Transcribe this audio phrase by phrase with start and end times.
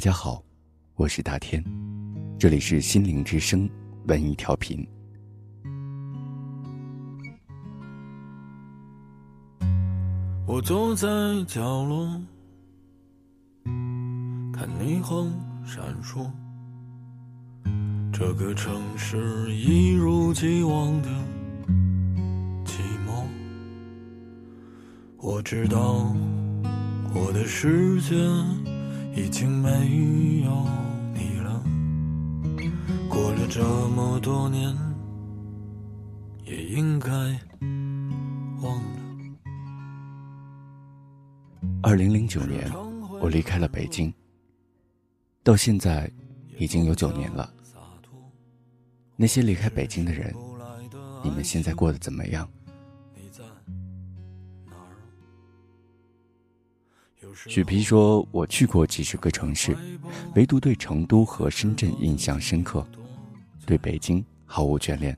[0.00, 0.42] 大家好，
[0.94, 1.62] 我是大天，
[2.38, 3.68] 这里是心灵之声
[4.06, 4.82] 文艺调频。
[10.46, 11.06] 我坐在
[11.46, 12.18] 角落，
[14.54, 15.30] 看霓虹
[15.66, 16.30] 闪烁，
[18.10, 21.10] 这个城市一如既往的
[22.64, 23.22] 寂寞。
[25.18, 26.10] 我知道
[27.14, 28.16] 我的世界
[29.14, 29.70] 已经没
[30.44, 30.66] 有
[31.12, 31.62] 你了，
[33.08, 34.76] 过了这么多年，
[36.44, 37.10] 也应该
[38.62, 39.00] 忘了。
[41.82, 42.70] 二零零九年，
[43.20, 44.12] 我离开了北京，
[45.42, 46.10] 到现在
[46.58, 47.52] 已经有九年了。
[49.16, 50.34] 那些离开北京的人，
[51.22, 52.48] 你们现在过得怎么样？
[57.34, 59.76] 许皮说：“我去过几十个城市，
[60.34, 62.86] 唯独对成都和深圳印象深刻，
[63.66, 65.16] 对北京毫无眷恋，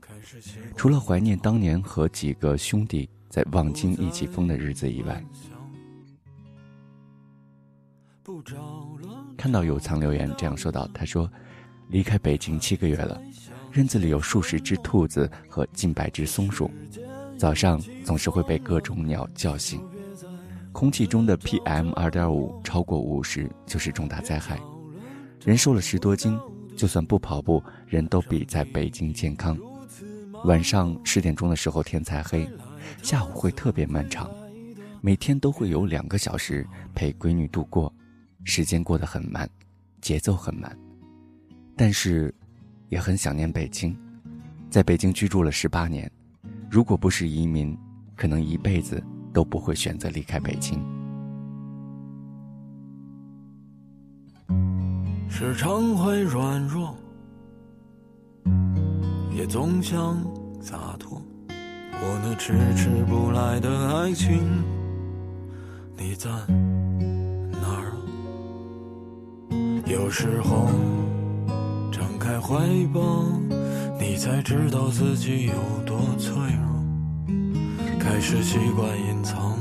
[0.75, 5.23] 除了怀念当年和几个兄弟在望京一起疯的日子以外。”
[9.37, 11.29] 看到有藏留言这样说道：“他说，
[11.89, 13.21] 离开北京七个月了，
[13.73, 16.71] 院子里有数十只兔子和近百只松鼠，
[17.37, 19.81] 早上总是会被各种鸟叫醒。
[20.73, 24.59] 空气中的 PM 二点五超过五十就是重大灾害。
[25.45, 26.37] 人瘦了十多斤，
[26.75, 29.57] 就算不跑步，人都比在北京健康。
[30.45, 32.49] 晚上十点钟的时候天才黑，
[33.01, 34.29] 下午会特别漫长，
[34.99, 37.93] 每天都会有两个小时陪闺女度过。”
[38.43, 39.49] 时间过得很慢，
[40.01, 40.77] 节奏很慢，
[41.77, 42.33] 但是，
[42.89, 43.97] 也很想念北京。
[44.69, 46.11] 在北京居住了十八年，
[46.69, 47.77] 如果不是移民，
[48.17, 49.01] 可能一辈子
[49.33, 50.79] 都不会选择离开北京。
[55.27, 56.95] 时常会软弱，
[59.35, 60.23] 也总想
[60.61, 61.19] 洒脱。
[61.49, 64.63] 我那迟迟不来的爱情，
[65.97, 67.93] 你在哪儿？
[69.87, 70.67] 有时候，
[71.91, 73.25] 张开怀抱，
[73.99, 75.53] 你才知道自己有
[75.85, 76.72] 多脆弱。
[78.13, 79.57] 开始习惯隐藏，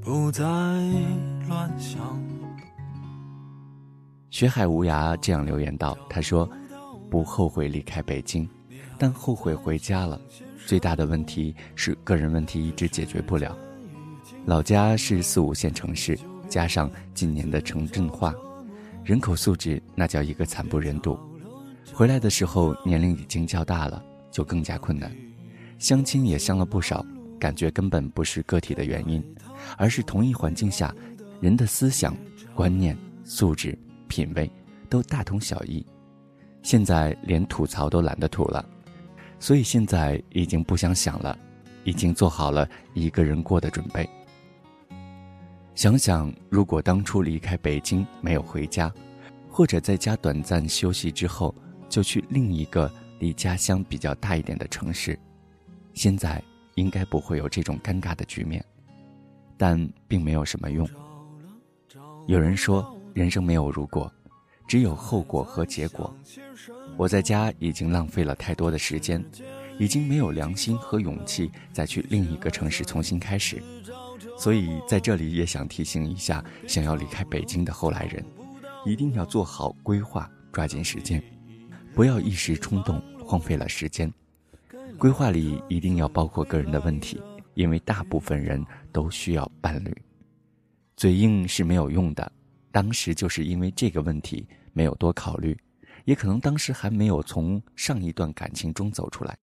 [0.00, 0.42] 不再
[1.46, 2.00] 乱想。
[4.30, 6.48] 学海无涯这样留言道：“他说，
[7.10, 8.48] 不后悔离开北京，
[8.96, 10.18] 但后悔回家了。
[10.64, 13.54] 最大的问题是个人问题一直解决不了。
[14.46, 16.18] 老家是四五线城市。”
[16.48, 18.34] 加上近年的城镇化，
[19.04, 21.18] 人口素质那叫一个惨不忍睹。
[21.92, 25.14] 回来的时候年龄已经较大了，就更加困难。
[25.78, 27.04] 相亲也相了不少，
[27.38, 29.22] 感觉根本不是个体的原因，
[29.76, 30.94] 而是同一环境下，
[31.40, 32.16] 人的思想、
[32.54, 33.78] 观念、素质、
[34.08, 34.50] 品味
[34.88, 35.84] 都大同小异。
[36.62, 38.64] 现在连吐槽都懒得吐了，
[39.38, 41.38] 所以现在已经不想想了，
[41.84, 44.08] 已经做好了一个人过的准备。
[45.74, 48.90] 想想，如果当初离开北京没有回家，
[49.48, 51.54] 或者在家短暂休息之后
[51.88, 55.18] 就去另一个离家乡比较大一点的城市，
[55.96, 56.40] 现在
[56.76, 58.64] 应该不会有这种尴尬的局面。
[59.58, 60.86] 但并没有什么用。
[62.26, 64.12] 有人说，人生没有如果，
[64.68, 66.14] 只有后果和结果。
[66.98, 69.24] 我在家已经浪费了太多的时间，
[69.78, 73.62] 已经没有良心和勇气再去另一个城市重新开始。
[74.36, 78.22] 所以在这里也想提醒一下，想要离开北京的后来人，
[78.84, 81.22] 一定要做好规划，抓紧时间，
[81.94, 84.12] 不要一时冲动荒废了时间。
[84.98, 87.20] 规划里一定要包括个人的问题，
[87.54, 89.94] 因为大部分人都需要伴侣。
[90.96, 92.30] 嘴硬是没有用的，
[92.72, 95.56] 当时就是因为这个问题没有多考虑，
[96.06, 99.36] 也可能当时还没有从上一段感情中走出来，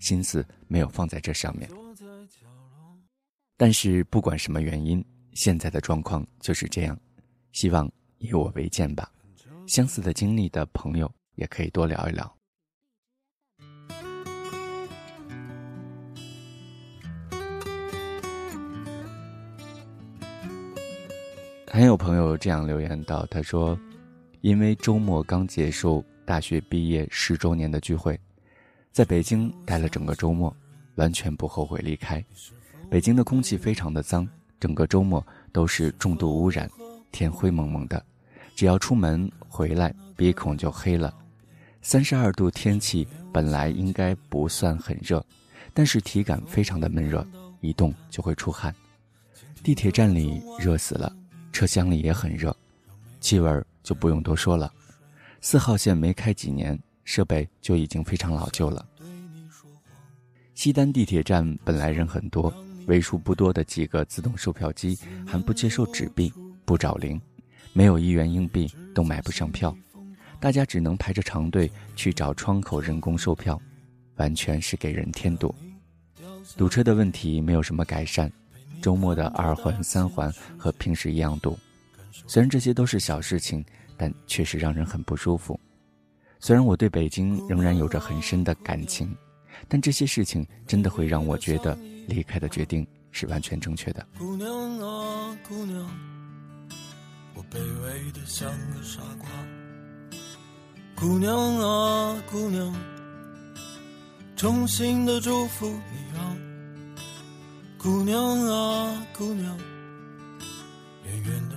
[0.00, 1.70] 心思没有放在这上面。
[3.56, 5.02] 但是不管什么原因，
[5.32, 6.98] 现在的状况就是这样，
[7.52, 9.08] 希望以我为鉴吧。
[9.68, 12.35] 相似的经历的朋友也可以多聊一聊。
[21.76, 23.78] 还有朋友这样留言道：“他说，
[24.40, 28.18] 因为周末刚结束大学毕业十周年的聚会，
[28.92, 30.56] 在北京待了整个周末，
[30.94, 32.24] 完全不后悔离开。”
[32.88, 34.26] 北京的空气非常的脏，
[34.58, 36.66] 整个周末都是重度污染，
[37.12, 38.02] 天灰蒙蒙的，
[38.54, 41.14] 只要出门回来鼻孔就黑了。
[41.82, 45.22] 三十二度天气本来应该不算很热，
[45.74, 47.22] 但是体感非常的闷热，
[47.60, 48.74] 一动就会出汗。
[49.62, 51.14] 地铁站里热死了，
[51.56, 52.54] 车厢里也很热，
[53.18, 54.70] 气味就不用多说了。
[55.40, 58.86] 四号线没开几年，设备就已经非常老旧了。
[60.54, 62.52] 西单地铁站本来人很多，
[62.86, 66.30] 为数不多的几个自动售票机还不接受纸币，
[66.66, 67.18] 不找零，
[67.72, 69.74] 没有一元硬币都买不上票，
[70.38, 73.58] 大家只能排着长队去找窗口人工售票，
[74.16, 75.54] 完全是给人添堵。
[76.54, 78.30] 堵车的问题没有什么改善，
[78.82, 81.58] 周末的二环、三环和平时一样堵。
[82.26, 83.64] 虽然这些都是小事情。
[83.98, 85.58] 但确实让人很不舒服。
[86.38, 89.16] 虽然我对北京仍然有着很深的感情，
[89.68, 91.74] 但这些事情真的会让我觉得
[92.06, 94.06] 离开的决定是完全正确的。
[94.18, 94.46] 姑娘
[94.80, 95.88] 啊，姑娘，
[97.34, 99.30] 我卑微的像个傻瓜。
[100.94, 102.74] 姑娘啊，姑娘，
[104.36, 106.36] 衷心的祝福你啊。
[107.86, 109.56] 姑娘啊，姑娘，
[111.04, 111.54] 远远的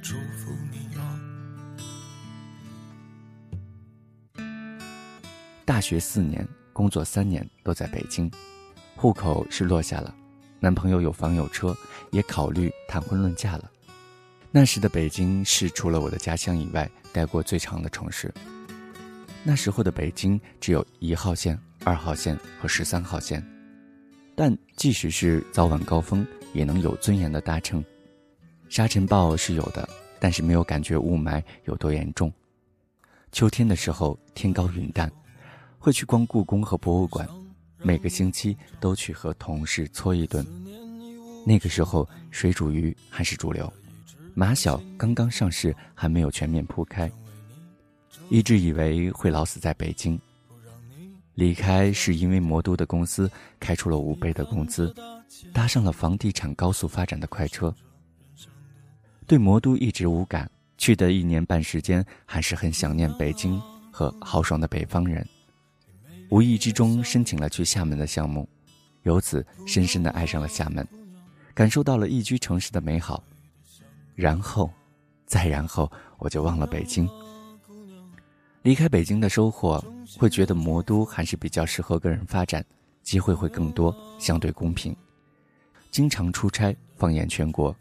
[0.00, 0.78] 祝福你。
[5.64, 8.30] 大学四年，工作三年都在北京，
[8.94, 10.14] 户口是落下了，
[10.60, 11.76] 男朋友有房有车，
[12.12, 13.68] 也考虑谈婚论嫁了。
[14.52, 18.32] 那时的北京是除了我的家乡以外待过最长的城市。
[19.42, 23.44] 那时候的北京只有一号线、二号线和十三号线，
[24.34, 27.84] 但即使是早晚高峰，也能有尊严的搭乘。
[28.68, 29.88] 沙尘暴是有的，
[30.18, 32.32] 但是没有感觉雾霾有多严重。
[33.30, 35.10] 秋天的时候，天高云淡。
[35.78, 37.28] 会去逛故宫和博物馆，
[37.78, 40.46] 每个星期都去和同事搓一顿。
[41.44, 43.70] 那个时候水煮鱼还是主流，
[44.32, 47.10] 马小刚刚上市，还没有全面铺开。
[48.28, 50.16] 一直以为会老死在北京，
[51.34, 54.94] 离开是因为魔都的公司开出了五倍的工资，
[55.52, 57.74] 搭上了房地产高速发展的快车。
[59.26, 63.58] 对魔都一直无感，去的一年半时间，还是很想念北京
[63.90, 65.26] 和豪爽的北方人。
[66.28, 68.48] 无意之中申请了去厦门的项目，
[69.02, 70.86] 由此深深的爱上了厦门，
[71.54, 73.22] 感受到了宜居城市的美好。
[74.14, 74.70] 然后，
[75.24, 77.08] 再然后，我就忘了北京。
[78.62, 79.84] 离开北京的收获，
[80.16, 82.64] 会觉得魔都还是比较适合个人发展，
[83.02, 84.94] 机会会更多，相对公平。
[85.90, 87.74] 经常出差，放眼全国，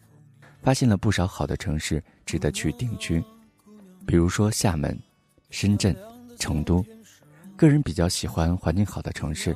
[0.63, 3.23] 发现了不少好的城市值得去定居，
[4.07, 4.99] 比如说厦门、
[5.51, 5.95] 深圳、
[6.39, 6.83] 成都。
[7.55, 9.55] 个人比较喜欢环境好的城市，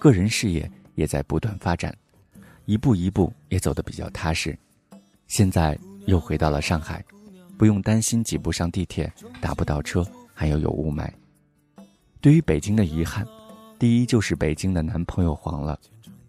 [0.00, 1.96] 个人事业也在不断发展，
[2.64, 4.58] 一步一步也走得比较踏实。
[5.28, 7.04] 现在又回到了上海，
[7.56, 10.04] 不用担心挤不上地铁、打不到车，
[10.38, 11.10] 还要有雾霾。
[12.20, 13.26] 对于北京的遗憾，
[13.76, 15.76] 第一就是北京的男朋友黄了，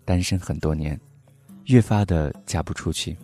[0.03, 0.99] 单身很多年，
[1.65, 3.15] 越发的嫁不出去；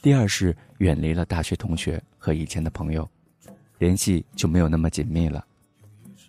[0.00, 3.06] 第二是远离了大学同学和以前的朋友，
[3.76, 5.44] 联系就没有那么紧密了。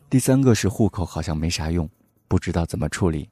[0.10, 1.90] 第三个是户口好像没啥用，
[2.28, 3.30] 不知道怎么处理。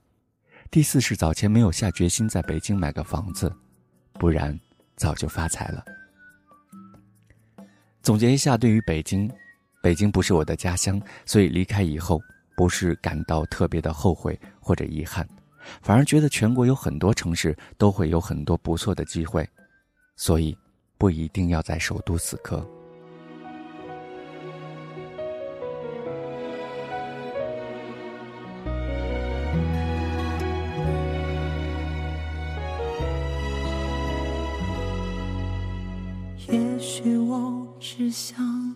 [0.72, 3.54] 第四是早前没有下决心在北京买个房子，
[4.14, 4.58] 不然
[4.96, 5.84] 早就发财了。
[8.02, 9.30] 总结一下，对于北京，
[9.82, 12.22] 北京不是我的家乡，所以离开以后
[12.56, 15.28] 不是感到特别的后悔或者遗憾，
[15.82, 19.48] 反而觉得全国有很多城市都会有很多不错的机会，
[20.16, 20.58] 所以
[20.98, 22.66] 不一定要在首都死磕。
[36.50, 38.67] 也许我只想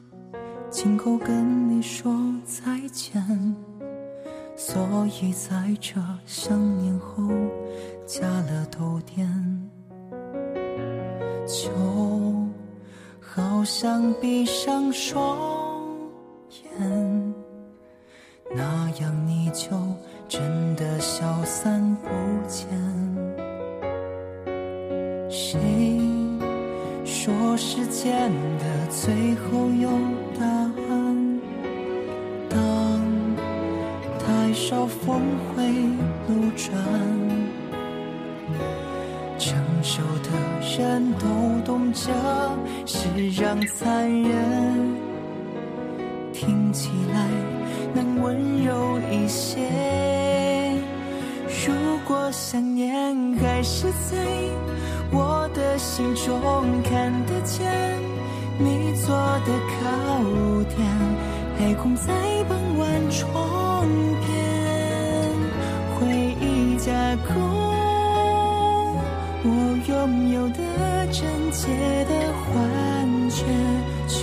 [0.84, 2.12] 亲口跟你说
[2.44, 3.24] 再见，
[4.56, 4.82] 所
[5.22, 7.30] 以在这想念后
[8.04, 9.30] 加了逗点，
[11.46, 11.70] 就
[13.20, 15.38] 好像闭上双
[16.50, 17.34] 眼，
[18.50, 19.78] 那样你就
[20.28, 22.10] 真的消散不
[22.48, 22.68] 见。
[25.30, 25.60] 谁？
[27.06, 29.90] 说时间的最后有
[30.40, 30.46] 答
[34.72, 35.68] 少峰回
[36.30, 36.74] 路转，
[39.38, 40.30] 成熟的
[40.62, 41.28] 人都
[41.66, 42.10] 懂这
[42.86, 44.96] 世让残忍，
[46.32, 47.28] 听起来
[47.94, 49.60] 能温柔一些。
[51.68, 51.74] 如
[52.08, 52.90] 果想念
[53.42, 54.26] 还是在。
[55.14, 56.32] 我的心中
[56.84, 57.70] 看得见
[58.58, 59.84] 你做的靠
[60.74, 60.88] 垫，
[61.60, 62.14] 还空在
[62.48, 63.61] 傍晚窗
[66.92, 67.34] 忆加工。
[69.44, 69.48] 我
[69.88, 70.60] 拥有的
[71.08, 71.22] 真
[71.52, 71.60] 切
[72.06, 72.50] 的幻
[73.30, 73.40] 觉，
[74.08, 74.18] 却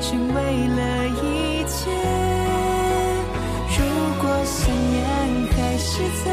[0.00, 0.36] 成为
[0.66, 0.80] 了
[1.22, 1.24] 一
[1.66, 1.80] 切。
[3.74, 3.78] 如
[4.20, 4.60] 果想
[4.90, 5.00] 念
[5.52, 5.90] 还是
[6.24, 6.26] 在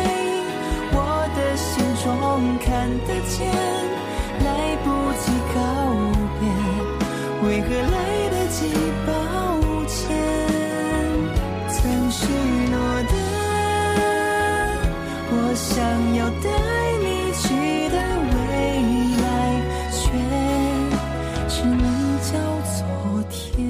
[0.92, 0.96] 我
[1.36, 1.70] 的心
[2.04, 2.06] 中
[2.60, 2.68] 看
[3.08, 3.38] 得见，
[4.44, 4.48] 来
[4.84, 4.86] 不
[5.20, 5.58] 及告
[6.40, 6.42] 别，
[7.48, 7.98] 为何来
[15.60, 16.50] 想要带
[17.04, 17.98] 你去的
[18.32, 18.38] 未
[19.20, 19.28] 来，
[19.92, 20.00] 却
[21.50, 21.84] 只能
[22.22, 22.32] 叫
[22.64, 23.68] 昨天。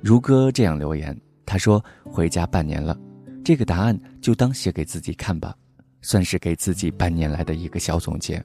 [0.00, 1.14] 如歌这样留言，
[1.44, 2.98] 他说：“回家半年了，
[3.44, 5.54] 这个答案就当写给自己看吧，
[6.00, 8.42] 算是给自己半年来的一个小总结。”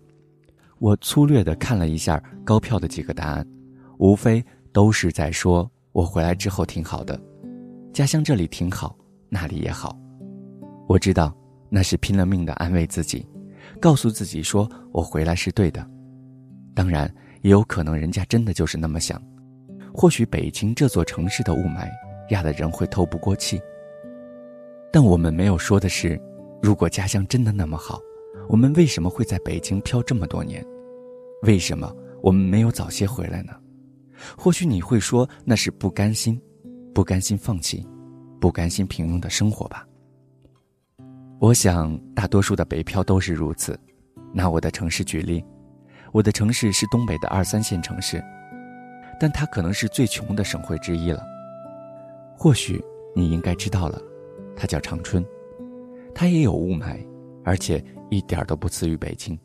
[0.79, 3.47] 我粗略的看了一下高票的几个答案，
[3.99, 4.43] 无非
[4.73, 7.19] 都是在说我回来之后挺好的，
[7.91, 8.95] 家乡这里挺好，
[9.29, 9.97] 那里也好。
[10.87, 11.35] 我知道
[11.69, 13.25] 那是拼了命的安慰自己，
[13.79, 15.85] 告诉自己说我回来是对的。
[16.73, 19.21] 当然，也有可能人家真的就是那么想。
[19.93, 21.89] 或许北京这座城市的雾霾
[22.29, 23.59] 压得人会透不过气。
[24.93, 26.19] 但我们没有说的是，
[26.61, 27.99] 如果家乡真的那么好，
[28.47, 30.65] 我们为什么会在北京漂这么多年？
[31.43, 33.53] 为什么我们没有早些回来呢？
[34.37, 36.39] 或许你会说那是不甘心，
[36.93, 37.87] 不甘心放弃，
[38.39, 39.85] 不甘心平庸的生活吧。
[41.39, 43.79] 我想大多数的北漂都是如此。
[44.33, 45.43] 拿我的城市举例，
[46.11, 48.23] 我的城市是东北的二三线城市。
[49.19, 51.21] 但它可能是最穷的省会之一了。
[52.37, 52.81] 或许
[53.15, 54.01] 你应该知道了，
[54.55, 55.25] 它叫长春，
[56.13, 57.05] 它也有雾霾，
[57.43, 59.37] 而且一点都不次于北京。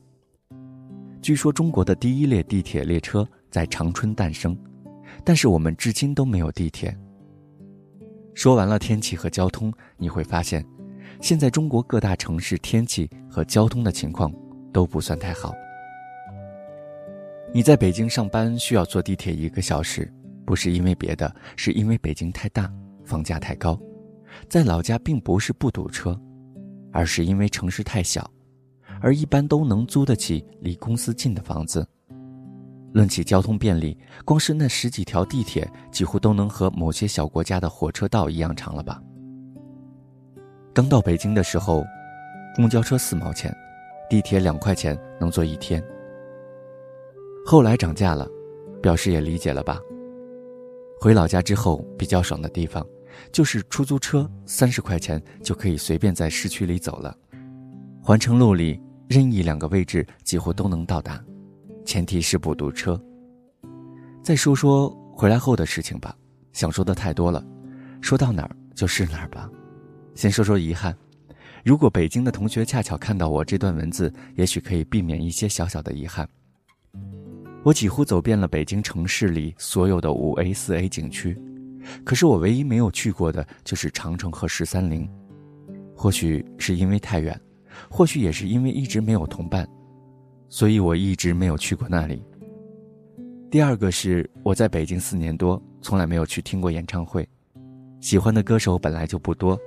[1.21, 4.57] 据说中国的第一列地铁列车在长春诞生，
[5.25, 6.97] 但是我们至今都没有地铁。
[8.35, 10.65] 说完了天气和交通，你会发现，
[11.21, 14.33] 现在中国各大城市天气和交通的情况
[14.73, 15.55] 都不算太好。
[17.53, 20.13] 你在北京上班需要坐地铁一个小时，
[20.45, 22.71] 不是因为别的，是因为北京太大，
[23.05, 23.79] 房价太高。
[24.49, 26.21] 在老家并不是不堵车，
[26.93, 28.29] 而是因为城市太小，
[29.01, 31.87] 而一般都能租得起离公司近的房子。
[32.95, 39.03] 论起交通便利，光是那十几条地铁，几乎都能和某些小国家的火车道一样长了吧？
[40.73, 41.85] 刚到北京的时候，
[42.55, 43.53] 公交车四毛钱，
[44.09, 45.83] 地铁两块钱能坐一天。
[47.45, 48.29] 后来涨价了，
[48.81, 49.81] 表示也理解了吧。
[51.01, 52.87] 回老家之后，比较爽的地方，
[53.33, 57.13] 就是出租车三十块钱就可以随便在市区里走了，
[58.01, 61.21] 环城路里任意两个位置几乎都能到达，
[61.85, 63.01] 前提是不堵车。
[64.23, 66.17] 再说说回来后的事情吧，
[66.53, 67.45] 想说的太多了，
[68.01, 69.51] 说到哪儿就是哪儿吧。
[70.15, 70.97] 先说说遗憾，
[71.65, 76.29] 如果北京的同学恰巧看到我这段文字，也许可以避免一些小小的遗憾。
[77.63, 81.39] 我几乎走遍了北京城市里所有的五 A、四 A 景区，
[82.05, 85.09] 可是我唯一没有去过的就是长城和十三陵。
[85.97, 87.41] 或许是因为太远，
[87.89, 89.67] 或许也是因为一直没有同伴，
[90.55, 92.23] 所以我一直没有去过那里。
[93.51, 97.29] 第二个是我在北京四年多，从来没有去听过演唱会，
[98.01, 99.59] 喜欢的歌手本来就不多，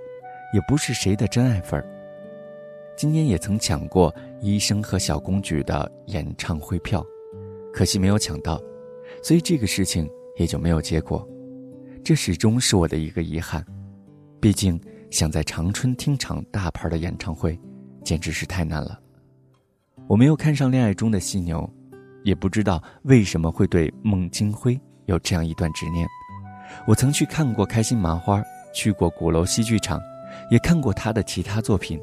[0.53, 1.85] 也不是谁的真爱粉儿。
[2.95, 7.05] 今年也曾抢过医生和小公举的演唱会票。
[7.73, 8.57] 可惜没有抢到，
[9.21, 11.27] 所以这个事情也就没有结果。
[12.01, 13.61] 这始终是我的一个遗憾。
[14.39, 14.79] 毕竟
[15.11, 17.59] 想在长春听场大牌的演唱会，
[18.05, 18.97] 简直是太难了。
[20.07, 21.69] 我没有看上恋爱中的犀牛，
[22.23, 26.07] 也不知道为什么会对孟京辉有这样一段执念。
[26.87, 28.41] 我曾去看过开心麻花，
[28.73, 29.99] 去过鼓楼戏剧场，
[30.49, 31.99] 也看过他的其他作品。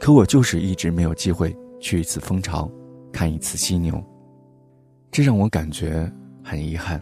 [0.00, 2.68] 可我就是一直没有机会去一次蜂巢，
[3.12, 4.02] 看一次犀牛。
[5.12, 6.10] 这让我感觉
[6.42, 7.00] 很遗憾，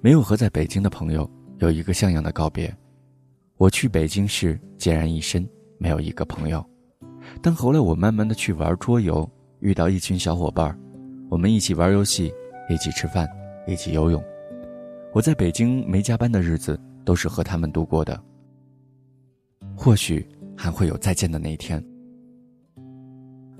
[0.00, 2.74] 没有和在北京的朋友有一个像样的告别。
[3.58, 6.64] 我去北京时孑然一身，没有一个朋友。
[7.42, 9.28] 但后来我慢慢的去玩桌游，
[9.60, 10.78] 遇到一群小伙伴，
[11.28, 12.32] 我们一起玩游戏，
[12.68, 13.28] 一起吃饭，
[13.66, 14.22] 一起游泳。
[15.12, 18.20] 我在北京没加班的日子都是和他们度过的。
[19.74, 21.82] 或许还会有再见的那一天。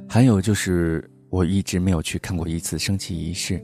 [0.08, 1.10] 还有就是。
[1.28, 3.62] 我一直没有去看过一次升旗仪式，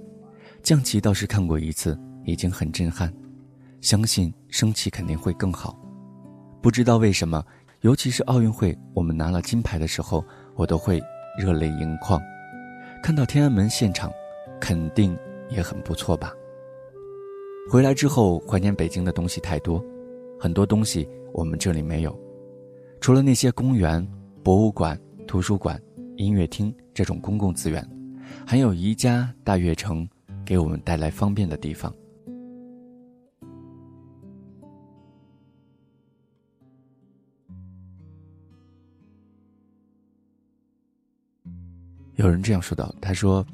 [0.64, 3.10] 降旗倒是看过一次，已经很震撼。
[3.80, 5.78] 相信升旗肯定会更好。
[6.60, 7.42] 不知道为什么，
[7.82, 10.24] 尤其是奥运会我们拿了金牌的时候，
[10.54, 11.02] 我都会
[11.36, 12.20] 热泪盈眶。
[13.02, 14.10] 看到天安门现场，
[14.60, 15.16] 肯定
[15.48, 16.32] 也很不错吧。
[17.70, 19.84] 回来之后怀念北京的东西太多，
[20.38, 22.16] 很多东西我们这里没有，
[23.00, 24.06] 除了那些公园、
[24.42, 25.80] 博物馆、图书馆。
[26.18, 27.84] 音乐厅这种公共资源，
[28.46, 30.06] 还有宜家、大悦城
[30.44, 31.92] 给我们带来方便的地方。
[42.16, 43.44] 有人这样说道：“他说，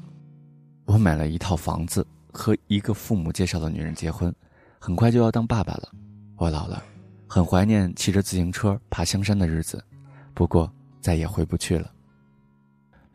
[0.85, 4.33] 我买了一套房子，和一个父母介绍的女人结婚，
[4.79, 5.89] 很快就要当爸爸了。
[6.35, 6.83] 我老了，
[7.25, 9.81] 很怀念骑着自行车爬香山的日子，
[10.33, 11.89] 不过再也回不去了。”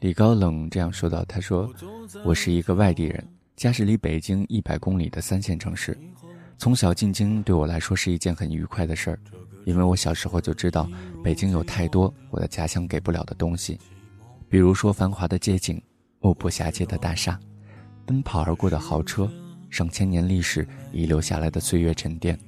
[0.01, 1.71] 李高冷这样说道：“他说，
[2.25, 5.97] 我是一个外地人，家是离北京一百公里的三线城市，
[6.57, 9.19] 从小进京对我来说是一件很愉快的事儿，
[9.67, 10.89] 因为我小时候就知道
[11.23, 13.79] 北京有太多我的家乡给不了的东西。”
[14.55, 15.83] 比如说繁华的街景，
[16.21, 17.37] 目不暇接的大厦，
[18.07, 19.29] 奔跑而过的豪车，
[19.69, 22.39] 上千年历史遗留下来的岁月沉淀，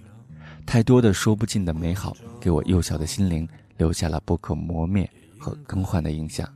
[0.65, 6.49] 太多的说不尽的美好，给我幼小的心灵留下了不可磨灭和更换的印象。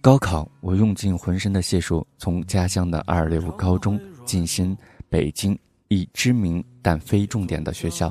[0.00, 4.74] 高考，我用尽浑身的解数，从家乡的二流高中进新
[5.10, 5.58] 北京
[5.88, 8.10] 一知名但非重点的学校，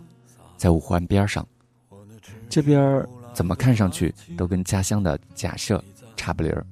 [0.55, 1.43] 在五环边上，
[2.47, 5.83] 这边怎么看上去都跟家乡的假设。
[6.15, 6.65] 差不离儿，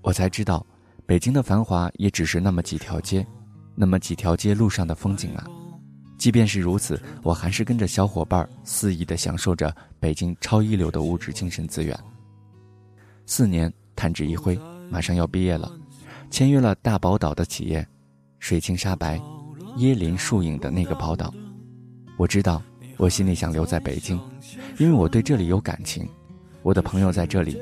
[0.00, 0.64] 我才知道，
[1.06, 3.26] 北京的繁华也只是那么几条街，
[3.74, 5.46] 那么几条街路上的风景啊。
[6.18, 11.98] 即便是如此，我还是跟着小伙伴肆意地享受着北京超一流的物质精神资源。
[13.26, 14.56] 四年弹指一挥，
[14.88, 15.70] 马上要毕业了，
[16.30, 17.84] 签约了大宝岛的企业，
[18.38, 19.20] 水清沙白，
[19.78, 21.34] 椰林树影的那个宝岛。
[22.16, 22.62] 我知道，
[22.98, 24.20] 我心里想留在北京，
[24.78, 26.08] 因为我对这里有感情，
[26.62, 27.60] 我的朋友在这里。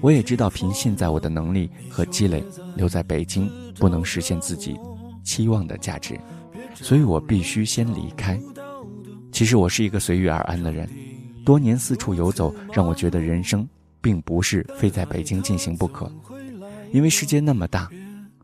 [0.00, 2.42] 我也知道，凭现在我的能力和积累，
[2.74, 4.78] 留在北京不能实现自己
[5.22, 6.18] 期望的价值，
[6.74, 8.40] 所以我必须先离开。
[9.30, 10.88] 其实我是一个随遇而安的人，
[11.44, 13.68] 多年四处游走，让我觉得人生
[14.00, 16.10] 并不是非在北京进行不可。
[16.92, 17.88] 因为世界那么大，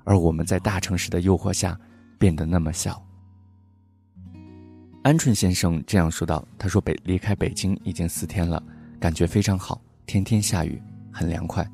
[0.05, 1.79] 而我们在大城市的诱惑下
[2.19, 3.03] 变得那么小。
[5.03, 8.63] 鹌鹑先生这样说道：“他说北离开北京已经四天了，
[9.01, 10.81] 感觉非常好，天天下雨。”
[11.17, 11.67] 很凉快，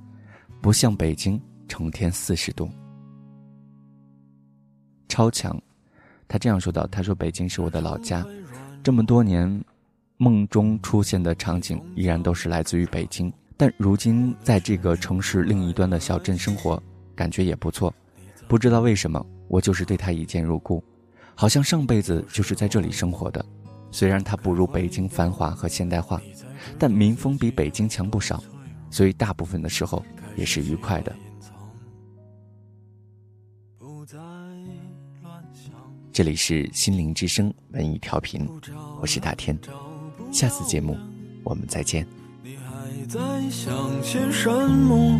[0.61, 2.70] 不像北京成天四十度。
[5.09, 5.61] 超强，
[6.28, 8.24] 他这样说道：“他说北京是我的老家，
[8.85, 9.64] 这么多年，
[10.16, 13.33] 梦中出现的场景依然都是来自于北京。
[13.57, 16.81] 但如今在这个城市另一端的小镇生活，
[17.16, 17.92] 感觉也不错。
[18.46, 20.81] 不知道为什么，我就是对他一见如故，
[21.35, 23.44] 好像上辈子就是在这里生活的。
[23.90, 26.22] 虽然它不如北京繁华和现代化，
[26.78, 28.40] 但民风比北京强不少。”
[28.92, 30.05] 所以大部分的时候
[30.37, 31.12] 也是愉快的。
[36.12, 38.46] 这里是心灵之声文艺调频，
[39.00, 39.59] 我是大天，
[40.31, 40.94] 下次节目
[41.42, 42.07] 我们再见。
[42.42, 45.18] 你还在想些什么？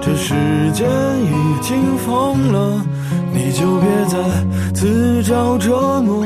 [0.00, 0.32] 这世
[0.72, 2.86] 界已经疯了，
[3.34, 6.24] 你就别再自找折磨，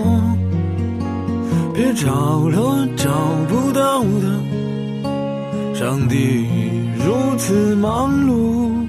[1.74, 3.10] 别找了找
[3.48, 4.59] 不到的。
[5.80, 6.46] 上帝
[7.02, 8.86] 如此忙碌，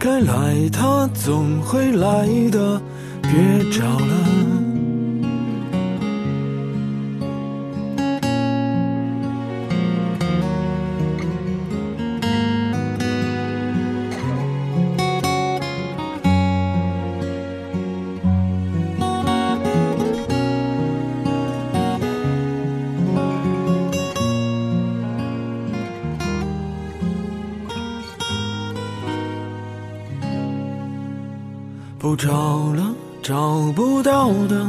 [0.00, 2.82] 该来他总会来的，
[3.22, 3.30] 别
[3.70, 4.71] 找了。
[32.12, 32.28] 不找
[32.74, 34.66] 了，找不到的，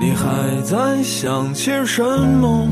[0.00, 2.66] 你还在想些什么？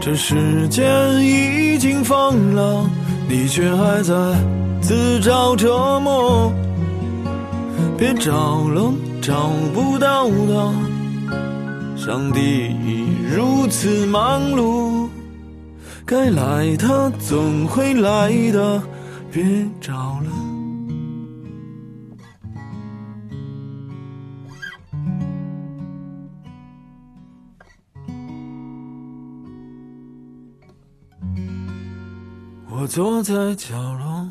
[0.00, 0.88] 这时间
[1.20, 2.88] 已经疯了，
[3.28, 4.14] 你却还在
[4.80, 6.50] 自找折磨。
[7.98, 10.72] 别找了，找不到的，
[11.98, 15.06] 上帝已如此忙碌，
[16.06, 18.82] 该来的总会来的，
[19.30, 19.44] 别
[19.82, 20.45] 找了。
[32.86, 34.30] 我坐在角落。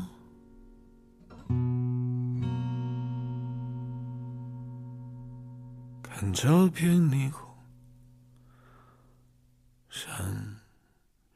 [6.02, 7.46] 看这片霓虹。
[9.90, 10.56] 闪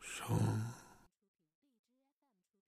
[0.03, 0.70] 烁。